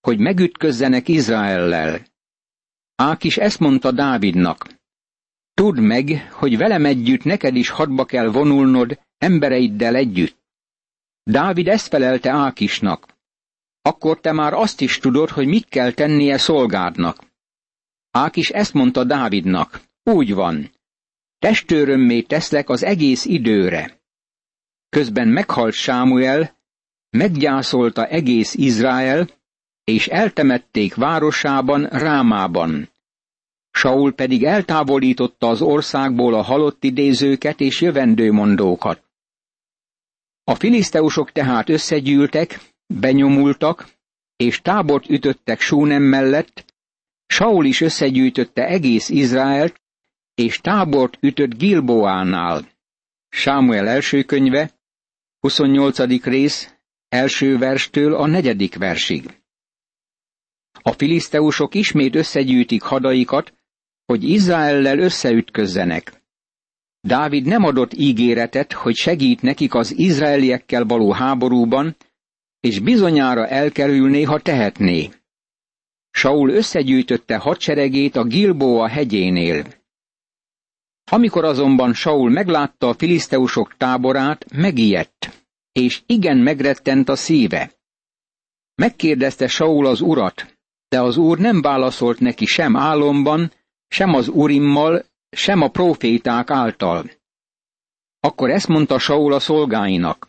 hogy 0.00 0.18
megütközzenek 0.18 1.08
Izraellel. 1.08 2.06
Ákis 2.94 3.36
ezt 3.36 3.58
mondta 3.58 3.90
Dávidnak. 3.90 4.78
Tudd 5.54 5.80
meg, 5.80 6.32
hogy 6.32 6.56
velem 6.56 6.84
együtt 6.84 7.24
neked 7.24 7.56
is 7.56 7.68
hadba 7.68 8.04
kell 8.04 8.26
vonulnod 8.26 8.98
embereiddel 9.18 9.94
együtt. 9.94 10.38
Dávid 11.22 11.68
ezt 11.68 11.88
felelte 11.88 12.30
Ákisnak. 12.30 13.18
Akkor 13.82 14.20
te 14.20 14.32
már 14.32 14.52
azt 14.52 14.80
is 14.80 14.98
tudod, 14.98 15.28
hogy 15.28 15.46
mit 15.46 15.68
kell 15.68 15.92
tennie 15.92 16.38
szolgádnak. 16.38 17.24
Ákis 18.10 18.50
ezt 18.50 18.72
mondta 18.72 19.04
Dávidnak. 19.04 19.80
Úgy 20.02 20.34
van, 20.34 20.70
testőrömmé 21.38 22.20
teszlek 22.22 22.68
az 22.68 22.82
egész 22.82 23.24
időre. 23.24 24.00
Közben 24.88 25.28
meghalt 25.28 25.74
Sámuel, 25.74 26.56
meggyászolta 27.10 28.06
egész 28.06 28.54
Izrael, 28.54 29.28
és 29.84 30.06
eltemették 30.06 30.94
városában, 30.94 31.86
Rámában. 31.86 32.88
Saul 33.70 34.12
pedig 34.12 34.44
eltávolította 34.44 35.48
az 35.48 35.62
országból 35.62 36.34
a 36.34 36.42
halott 36.42 36.84
idézőket 36.84 37.60
és 37.60 37.80
jövendőmondókat. 37.80 39.02
A 40.44 40.54
filiszteusok 40.54 41.32
tehát 41.32 41.68
összegyűltek, 41.68 42.60
benyomultak, 42.86 43.88
és 44.36 44.60
tábort 44.60 45.08
ütöttek 45.08 45.60
Súnem 45.60 46.02
mellett, 46.02 46.64
Saul 47.26 47.64
is 47.64 47.80
összegyűjtötte 47.80 48.66
egész 48.66 49.08
Izraelt, 49.08 49.80
és 50.34 50.58
tábort 50.58 51.18
ütött 51.20 51.54
Gilboánál. 51.54 52.68
Sámuel 53.28 53.88
első 53.88 54.22
könyve, 54.22 54.70
28. 55.40 56.24
rész, 56.24 56.74
első 57.08 57.58
verstől 57.58 58.14
a 58.14 58.26
negyedik 58.26 58.76
versig. 58.76 59.39
A 60.82 60.92
filiszteusok 60.92 61.74
ismét 61.74 62.14
összegyűjtik 62.14 62.82
hadaikat, 62.82 63.52
hogy 64.04 64.24
Izraellel 64.24 64.98
összeütközzenek. 64.98 66.22
Dávid 67.00 67.46
nem 67.46 67.64
adott 67.64 67.92
ígéretet, 67.94 68.72
hogy 68.72 68.94
segít 68.94 69.42
nekik 69.42 69.74
az 69.74 69.98
izraeliekkel 69.98 70.84
való 70.84 71.12
háborúban, 71.12 71.96
és 72.60 72.78
bizonyára 72.78 73.46
elkerülné, 73.46 74.22
ha 74.22 74.40
tehetné. 74.40 75.08
Saul 76.10 76.50
összegyűjtötte 76.50 77.36
hadseregét 77.36 78.16
a 78.16 78.24
Gilboa 78.24 78.88
hegyénél. 78.88 79.66
Amikor 81.10 81.44
azonban 81.44 81.94
Saul 81.94 82.30
meglátta 82.30 82.88
a 82.88 82.94
filiszteusok 82.94 83.76
táborát, 83.76 84.52
megijedt, 84.52 85.46
és 85.72 86.02
igen 86.06 86.38
megrettent 86.38 87.08
a 87.08 87.16
szíve. 87.16 87.72
Megkérdezte 88.74 89.46
Saul 89.46 89.86
az 89.86 90.00
urat, 90.00 90.59
de 90.90 91.00
az 91.00 91.16
úr 91.16 91.38
nem 91.38 91.60
válaszolt 91.60 92.18
neki 92.20 92.46
sem 92.46 92.76
álomban, 92.76 93.52
sem 93.88 94.14
az 94.14 94.28
urimmal, 94.28 95.04
sem 95.30 95.60
a 95.62 95.68
proféták 95.68 96.50
által. 96.50 97.10
Akkor 98.20 98.50
ezt 98.50 98.68
mondta 98.68 98.98
Saul 98.98 99.32
a 99.32 99.40
szolgáinak. 99.40 100.28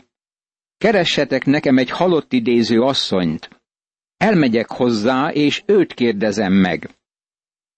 Keressetek 0.78 1.46
nekem 1.46 1.78
egy 1.78 1.90
halott 1.90 2.34
idéző 2.34 2.82
asszonyt. 2.82 3.50
Elmegyek 4.18 4.70
hozzá, 4.70 5.32
és 5.32 5.64
őt 5.66 5.94
kérdezem 5.94 6.54
meg. 6.54 6.90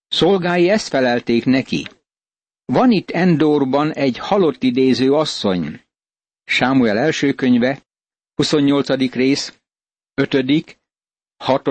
Szolgái 0.08 0.70
ezt 0.70 0.88
felelték 0.88 1.46
neki. 1.46 1.88
Van 2.66 2.92
itt 2.92 3.10
Endorban 3.10 3.94
egy 3.94 4.18
halott 4.18 4.64
idéző 4.64 5.14
asszony. 5.14 5.82
Sámuel 6.44 6.98
első 6.98 7.34
könyve, 7.34 7.82
28. 8.36 9.14
rész, 9.14 9.62
5., 10.14 10.80
6. 11.38 11.68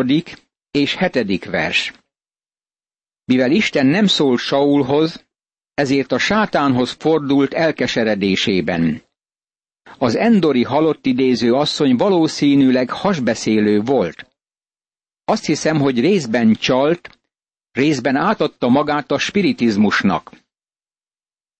és 0.72 0.96
7. 0.98 1.44
vers. 1.44 1.92
Mivel 3.24 3.50
Isten 3.50 3.86
nem 3.86 4.06
szólt 4.06 4.38
Saulhoz, 4.38 5.26
ezért 5.74 6.12
a 6.12 6.18
sátánhoz 6.18 6.90
fordult 6.90 7.54
elkeseredésében. 7.54 9.02
Az 9.98 10.14
endori 10.16 10.62
halott 10.62 11.06
idéző 11.06 11.52
asszony 11.54 11.96
valószínűleg 11.96 12.90
hasbeszélő 12.90 13.80
volt. 13.80 14.26
Azt 15.24 15.44
hiszem, 15.44 15.78
hogy 15.80 16.00
részben 16.00 16.54
csalt, 16.54 17.18
részben 17.72 18.16
átadta 18.16 18.68
magát 18.68 19.10
a 19.10 19.18
spiritizmusnak. 19.18 20.30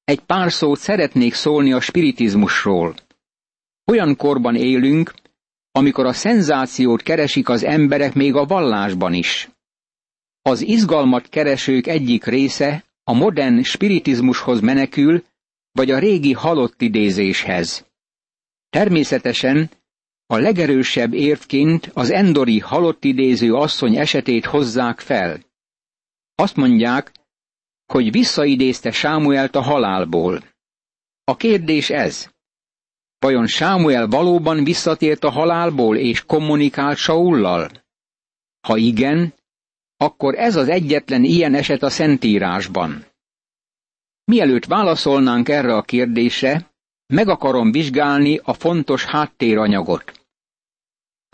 Egy 0.05 0.21
pár 0.21 0.53
szót 0.53 0.79
szeretnék 0.79 1.35
szólni 1.35 1.73
a 1.73 1.81
spiritizmusról. 1.81 2.95
Olyan 3.85 4.17
korban 4.17 4.57
élünk, 4.57 5.15
amikor 5.73 6.07
a 6.07 6.13
szenzációt 6.13 7.03
keresik 7.03 7.49
az 7.49 7.65
emberek 7.65 8.15
még 8.15 8.35
a 8.35 8.45
vallásban 8.45 9.15
is. 9.15 9.49
Az 10.43 10.61
izgalmat 10.61 11.29
keresők 11.29 11.87
egyik 11.87 12.25
része 12.25 12.85
a 13.05 13.13
modern 13.13 13.63
spiritizmushoz 13.63 14.61
menekül, 14.61 15.25
vagy 15.73 15.91
a 15.91 15.99
régi 15.99 16.33
halott 16.33 16.81
idézéshez. 16.81 17.87
Természetesen 18.71 19.71
a 20.27 20.37
legerősebb 20.37 21.13
érvként 21.15 21.91
az 21.95 22.11
endori 22.11 22.59
halott 22.59 23.05
idéző 23.05 23.55
asszony 23.55 23.97
esetét 23.97 24.45
hozzák 24.45 25.01
fel. 25.01 25.41
Azt 26.35 26.57
mondják, 26.57 27.13
hogy 27.87 28.11
visszaidézte 28.11 28.91
Sámuelt 28.91 29.57
a 29.57 29.61
halálból. 29.61 30.45
A 31.25 31.37
kérdés 31.37 31.91
ez. 31.91 32.32
Vajon 33.23 33.47
Sámuel 33.47 34.07
valóban 34.07 34.65
visszatért 34.65 35.25
a 35.25 35.31
halálból 35.31 35.97
és 35.97 36.25
kommunikált 36.25 36.97
Saullal? 36.97 37.71
Ha 38.61 38.77
igen, 38.77 39.35
akkor 39.97 40.35
ez 40.35 40.57
az 40.57 40.69
egyetlen 40.69 41.25
ilyen 41.25 41.55
eset 41.55 41.83
a 41.83 41.91
Szentírásban. 41.91 43.05
Mielőtt 44.25 44.65
válaszolnánk 44.65 45.49
erre 45.49 45.75
a 45.75 45.83
kérdésre, 45.83 46.71
meg 47.07 47.29
akarom 47.29 47.73
vizsgálni 47.73 48.41
a 48.43 48.53
fontos 48.53 49.05
háttéranyagot. 49.05 50.13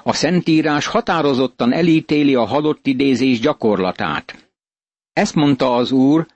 A 0.03 0.13
Szentírás 0.13 0.87
határozottan 0.87 1.73
elítéli 1.73 2.35
a 2.35 2.45
halott 2.45 2.87
idézés 2.87 3.41
gyakorlatát. 3.41 4.53
Ezt 5.13 5.35
mondta 5.35 5.75
az 5.75 5.93
Úr 5.93 6.27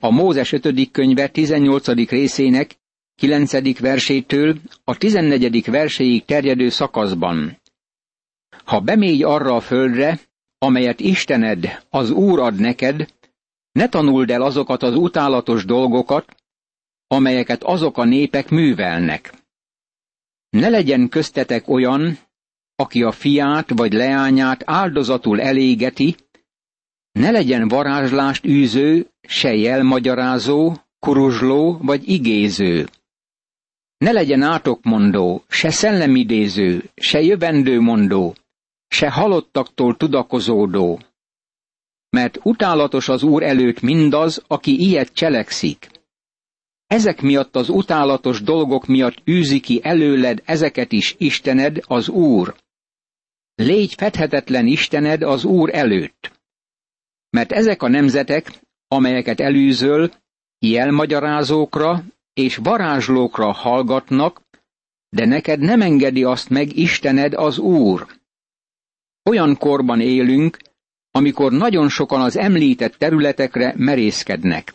a 0.00 0.10
Mózes 0.10 0.52
5. 0.52 0.90
könyve 0.90 1.28
18. 1.28 1.86
részének 2.08 2.78
9. 3.20 3.78
versétől 3.78 4.56
a 4.84 4.96
14. 4.96 5.70
verséig 5.70 6.24
terjedő 6.24 6.68
szakaszban. 6.68 7.60
Ha 8.64 8.80
bemégy 8.80 9.22
arra 9.22 9.54
a 9.54 9.60
földre, 9.60 10.20
amelyet 10.58 11.00
Istened, 11.00 11.86
az 11.90 12.10
Úr 12.10 12.38
ad 12.38 12.54
neked, 12.54 13.14
ne 13.72 13.88
tanuld 13.88 14.30
el 14.30 14.42
azokat 14.42 14.82
az 14.82 14.94
utálatos 14.94 15.64
dolgokat, 15.64 16.34
amelyeket 17.06 17.62
azok 17.62 17.98
a 17.98 18.04
népek 18.04 18.48
művelnek. 18.48 19.32
Ne 20.50 20.68
legyen 20.68 21.08
köztetek 21.08 21.68
olyan, 21.68 22.18
aki 22.76 23.02
a 23.02 23.12
fiát 23.12 23.70
vagy 23.70 23.92
leányát 23.92 24.62
áldozatul 24.66 25.40
elégeti, 25.40 26.16
ne 27.12 27.30
legyen 27.30 27.68
varázslást 27.68 28.44
űző, 28.44 29.06
se 29.20 29.54
jelmagyarázó, 29.54 30.76
kuruzsló 30.98 31.78
vagy 31.82 32.08
igéző. 32.08 32.88
Ne 34.04 34.12
legyen 34.12 34.42
átokmondó, 34.42 35.44
se 35.48 35.70
szellemidéző, 35.70 36.90
se 36.94 37.20
jövendőmondó, 37.20 38.34
se 38.88 39.10
halottaktól 39.10 39.96
tudakozódó. 39.96 41.00
Mert 42.10 42.38
utálatos 42.42 43.08
az 43.08 43.22
Úr 43.22 43.42
előtt 43.42 43.80
mindaz, 43.80 44.42
aki 44.46 44.80
ilyet 44.80 45.12
cselekszik. 45.12 45.88
Ezek 46.86 47.20
miatt 47.20 47.56
az 47.56 47.68
utálatos 47.68 48.42
dolgok 48.42 48.86
miatt 48.86 49.28
űzi 49.28 49.60
ki 49.60 49.80
előled 49.82 50.42
ezeket 50.44 50.92
is 50.92 51.14
Istened, 51.18 51.80
az 51.86 52.08
Úr. 52.08 52.54
Légy 53.54 53.94
fedhetetlen 53.94 54.66
Istened 54.66 55.22
az 55.22 55.44
Úr 55.44 55.74
előtt. 55.74 56.32
Mert 57.30 57.52
ezek 57.52 57.82
a 57.82 57.88
nemzetek, 57.88 58.60
amelyeket 58.88 59.40
elűzöl, 59.40 60.10
jelmagyarázókra 60.58 62.04
és 62.40 62.56
varázslókra 62.56 63.52
hallgatnak, 63.52 64.42
de 65.08 65.24
neked 65.24 65.60
nem 65.60 65.80
engedi 65.80 66.24
azt 66.24 66.48
meg 66.48 66.76
Istened 66.76 67.34
az 67.34 67.58
Úr. 67.58 68.06
Olyan 69.30 69.56
korban 69.56 70.00
élünk, 70.00 70.56
amikor 71.10 71.52
nagyon 71.52 71.88
sokan 71.88 72.20
az 72.20 72.36
említett 72.36 72.94
területekre 72.94 73.74
merészkednek. 73.76 74.72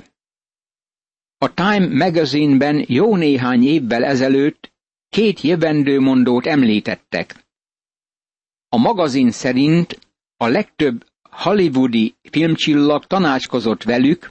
A 1.38 1.54
Time 1.54 1.88
magazinben 1.88 2.86
jó 2.88 3.16
néhány 3.16 3.64
évvel 3.64 4.04
ezelőtt 4.04 4.74
két 5.10 5.42
jövendőmondót 5.42 6.46
említettek. 6.46 7.36
A 8.70 8.78
magazin 8.78 9.32
szerint 9.32 10.00
a 10.38 10.48
legtöbb 10.48 11.06
hollywoodi 11.30 12.16
filmcsillag 12.30 13.06
tanácskozott 13.06 13.84
velük, 13.84 14.30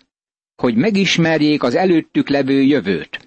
hogy 0.62 0.74
megismerjék 0.74 1.62
az 1.62 1.74
előttük 1.74 2.28
levő 2.28 2.62
jövőt. 2.62 3.23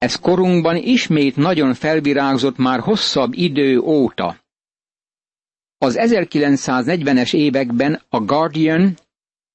Ez 0.00 0.14
korunkban 0.14 0.76
ismét 0.76 1.36
nagyon 1.36 1.74
felvirágzott 1.74 2.56
már 2.56 2.80
hosszabb 2.80 3.32
idő 3.34 3.78
óta. 3.78 4.36
Az 5.78 5.96
1940-es 5.98 7.34
években 7.34 8.02
a 8.08 8.20
Guardian, 8.20 8.96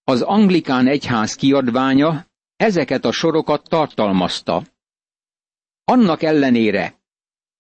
az 0.03 0.21
anglikán 0.21 0.88
egyház 0.88 1.36
kiadványa 1.36 2.25
ezeket 2.55 3.05
a 3.05 3.12
sorokat 3.12 3.69
tartalmazta. 3.69 4.63
Annak 5.84 6.21
ellenére, 6.23 6.95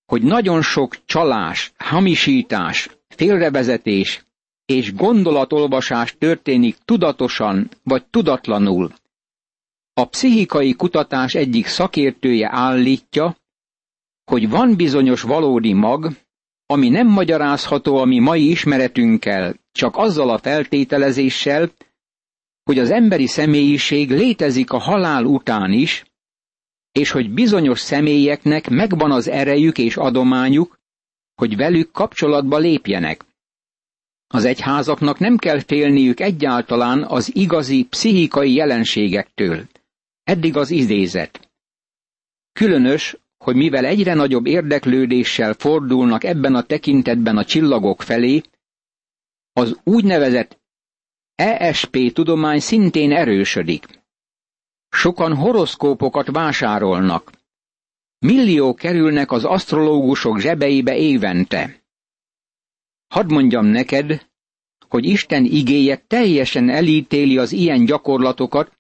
hogy 0.05 0.21
nagyon 0.21 0.61
sok 0.61 1.05
csalás, 1.05 1.73
hamisítás, 1.77 2.89
félrevezetés 3.07 4.25
és 4.65 4.93
gondolatolvasás 4.93 6.15
történik 6.17 6.77
tudatosan 6.85 7.69
vagy 7.83 8.05
tudatlanul. 8.05 8.93
A 9.97 10.05
pszichikai 10.05 10.73
kutatás 10.73 11.35
egyik 11.35 11.67
szakértője 11.67 12.49
állítja, 12.51 13.35
hogy 14.31 14.49
van 14.49 14.75
bizonyos 14.75 15.21
valódi 15.21 15.73
mag, 15.73 16.09
ami 16.65 16.89
nem 16.89 17.07
magyarázható 17.07 17.97
a 17.97 18.05
mi 18.05 18.19
mai 18.19 18.49
ismeretünkkel, 18.49 19.55
csak 19.71 19.97
azzal 19.97 20.29
a 20.29 20.37
feltételezéssel, 20.37 21.71
hogy 22.63 22.79
az 22.79 22.89
emberi 22.89 23.27
személyiség 23.27 24.09
létezik 24.11 24.71
a 24.71 24.77
halál 24.77 25.25
után 25.25 25.71
is, 25.71 26.03
és 26.91 27.11
hogy 27.11 27.29
bizonyos 27.33 27.79
személyeknek 27.79 28.69
megvan 28.69 29.11
az 29.11 29.27
erejük 29.27 29.77
és 29.77 29.97
adományuk, 29.97 30.79
hogy 31.35 31.55
velük 31.55 31.91
kapcsolatba 31.91 32.57
lépjenek. 32.57 33.25
Az 34.27 34.45
egyházaknak 34.45 35.19
nem 35.19 35.37
kell 35.37 35.59
félniük 35.59 36.19
egyáltalán 36.19 37.03
az 37.03 37.35
igazi 37.35 37.83
pszichikai 37.83 38.53
jelenségektől. 38.53 39.67
Eddig 40.25 40.57
az 40.57 40.69
idézet. 40.69 41.49
Különös, 42.53 43.17
hogy 43.37 43.55
mivel 43.55 43.85
egyre 43.85 44.13
nagyobb 44.13 44.45
érdeklődéssel 44.45 45.53
fordulnak 45.53 46.23
ebben 46.23 46.55
a 46.55 46.61
tekintetben 46.63 47.37
a 47.37 47.45
csillagok 47.45 48.01
felé, 48.01 48.41
az 49.53 49.79
úgynevezett 49.83 50.59
ESP 51.35 52.11
tudomány 52.13 52.59
szintén 52.59 53.11
erősödik. 53.11 53.85
Sokan 54.89 55.35
horoszkópokat 55.35 56.27
vásárolnak. 56.31 57.31
Millió 58.19 58.73
kerülnek 58.73 59.31
az 59.31 59.43
asztrológusok 59.43 60.39
zsebeibe 60.39 60.97
évente. 60.97 61.83
Hadd 63.07 63.31
mondjam 63.33 63.65
neked, 63.65 64.27
hogy 64.89 65.05
Isten 65.05 65.45
igéje 65.45 66.03
teljesen 66.07 66.69
elítéli 66.69 67.37
az 67.37 67.51
ilyen 67.51 67.85
gyakorlatokat, 67.85 68.74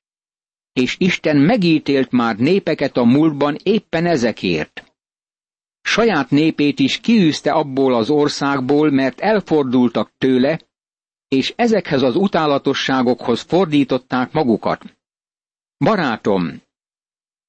és 0.75 0.95
Isten 0.99 1.37
megítélt 1.37 2.11
már 2.11 2.35
népeket 2.37 2.97
a 2.97 3.03
múltban 3.03 3.57
éppen 3.63 4.05
ezekért. 4.05 4.93
Saját 5.81 6.29
népét 6.29 6.79
is 6.79 6.97
kiűzte 6.99 7.51
abból 7.51 7.93
az 7.93 8.09
országból, 8.09 8.89
mert 8.91 9.19
elfordultak 9.19 10.11
tőle, 10.17 10.59
és 11.27 11.53
ezekhez 11.55 12.01
az 12.01 12.15
utálatosságokhoz 12.15 13.41
fordították 13.41 14.31
magukat. 14.31 14.97
Barátom, 15.77 16.61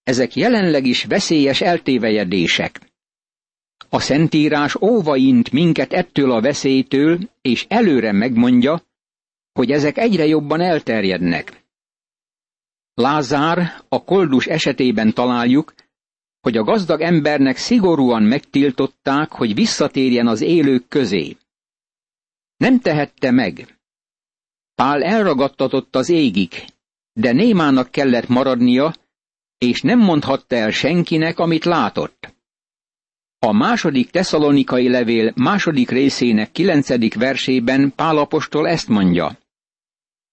ezek 0.02 0.36
jelenleg 0.36 0.86
is 0.86 1.04
veszélyes 1.04 1.60
eltévejedések. 1.60 2.80
A 3.88 4.00
Szentírás 4.00 4.74
óvaint 4.80 5.52
minket 5.52 5.92
ettől 5.92 6.30
a 6.30 6.40
veszélytől, 6.40 7.18
és 7.42 7.66
előre 7.68 8.12
megmondja, 8.12 8.82
hogy 9.52 9.70
ezek 9.72 9.98
egyre 9.98 10.26
jobban 10.26 10.60
elterjednek. 10.60 11.64
Lázár 13.00 13.82
a 13.88 14.04
koldus 14.04 14.46
esetében 14.46 15.12
találjuk, 15.12 15.74
hogy 16.40 16.56
a 16.56 16.62
gazdag 16.62 17.00
embernek 17.00 17.56
szigorúan 17.56 18.22
megtiltották, 18.22 19.32
hogy 19.32 19.54
visszatérjen 19.54 20.26
az 20.26 20.40
élők 20.40 20.88
közé. 20.88 21.36
Nem 22.56 22.80
tehette 22.80 23.30
meg. 23.30 23.78
Pál 24.74 25.02
elragadtatott 25.02 25.96
az 25.96 26.08
égig, 26.08 26.64
de 27.12 27.32
Némának 27.32 27.90
kellett 27.90 28.28
maradnia, 28.28 28.94
és 29.58 29.82
nem 29.82 29.98
mondhatta 29.98 30.56
el 30.56 30.70
senkinek, 30.70 31.38
amit 31.38 31.64
látott. 31.64 32.34
A 33.38 33.52
második 33.52 34.10
teszalonikai 34.10 34.88
levél 34.88 35.32
második 35.34 35.90
részének 35.90 36.52
kilencedik 36.52 37.14
versében 37.14 37.92
Pálapostól 37.96 38.68
ezt 38.68 38.88
mondja. 38.88 39.38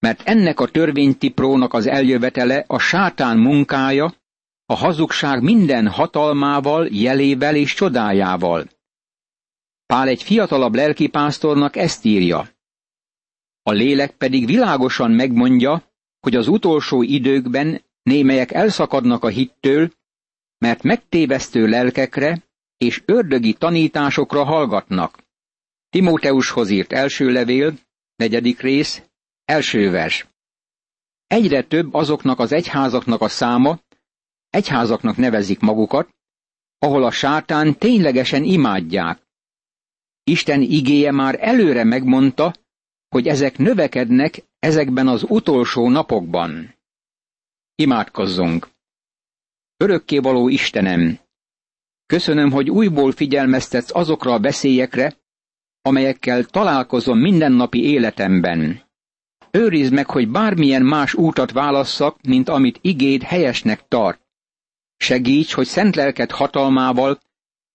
Mert 0.04 0.22
ennek 0.24 0.60
a 0.60 0.68
törvénytiprónak 0.68 1.72
az 1.74 1.86
eljövetele 1.86 2.64
a 2.66 2.78
sátán 2.78 3.38
munkája, 3.38 4.14
a 4.66 4.74
hazugság 4.74 5.42
minden 5.42 5.88
hatalmával, 5.88 6.88
jelével 6.90 7.56
és 7.56 7.74
csodájával. 7.74 8.68
Pál 9.86 10.08
egy 10.08 10.22
fiatalabb 10.22 10.74
lelkipásztornak 10.74 11.76
ezt 11.76 12.04
írja. 12.04 12.48
A 13.62 13.70
lélek 13.70 14.10
pedig 14.16 14.46
világosan 14.46 15.10
megmondja, 15.10 15.82
hogy 16.20 16.34
az 16.34 16.48
utolsó 16.48 17.02
időkben 17.02 17.82
némelyek 18.02 18.52
elszakadnak 18.52 19.24
a 19.24 19.28
hittől, 19.28 19.90
mert 20.58 20.82
megtévesztő 20.82 21.66
lelkekre 21.66 22.42
és 22.76 23.02
ördögi 23.04 23.52
tanításokra 23.52 24.44
hallgatnak. 24.44 25.18
Timóteushoz 25.90 26.70
írt 26.70 26.92
első 26.92 27.30
levél, 27.30 27.74
negyedik 28.16 28.60
rész, 28.60 29.02
első 29.44 29.90
vers. 29.90 30.26
Egyre 31.26 31.62
több 31.62 31.94
azoknak 31.94 32.38
az 32.38 32.52
egyházaknak 32.52 33.20
a 33.20 33.28
száma, 33.28 33.78
egyházaknak 34.50 35.16
nevezik 35.16 35.60
magukat, 35.60 36.08
ahol 36.78 37.04
a 37.04 37.10
sátán 37.10 37.78
ténylegesen 37.78 38.42
imádják. 38.42 39.22
Isten 40.24 40.60
igéje 40.60 41.10
már 41.10 41.36
előre 41.40 41.84
megmondta, 41.84 42.54
hogy 43.08 43.26
ezek 43.28 43.58
növekednek 43.58 44.44
ezekben 44.58 45.08
az 45.08 45.24
utolsó 45.28 45.88
napokban. 45.88 46.74
Imádkozzunk! 47.74 48.68
Örökkévaló 49.76 50.48
Istenem, 50.48 51.18
köszönöm, 52.06 52.50
hogy 52.50 52.70
újból 52.70 53.12
figyelmeztetsz 53.12 53.94
azokra 53.94 54.32
a 54.32 54.40
veszélyekre, 54.40 55.16
amelyekkel 55.82 56.44
találkozom 56.44 57.18
mindennapi 57.18 57.84
életemben. 57.84 58.83
Őrizd 59.56 59.92
meg, 59.92 60.10
hogy 60.10 60.28
bármilyen 60.28 60.82
más 60.82 61.14
útat 61.14 61.52
válasszak, 61.52 62.20
mint 62.22 62.48
amit 62.48 62.78
igéd 62.80 63.22
helyesnek 63.22 63.88
tart. 63.88 64.20
Segíts, 64.96 65.52
hogy 65.54 65.66
szent 65.66 65.96
lelked 65.96 66.30
hatalmával 66.30 67.20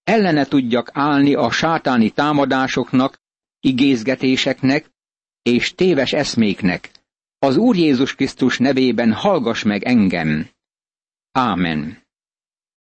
ellene 0.04 0.46
tudjak 0.46 0.90
állni 0.94 1.34
a 1.34 1.52
sátáni 1.52 2.10
támadásoknak, 2.10 3.22
igézgetéseknek 3.60 4.92
és 5.42 5.76
téves 5.76 6.14
eszméknek. 6.14 6.92
Az 7.40 7.58
Úr 7.58 7.76
Jézus 7.76 8.16
Krisztus 8.16 8.58
nevében 8.58 9.14
hallgass 9.14 9.64
meg 9.64 9.84
engem. 9.84 10.50
Ámen. 11.32 12.08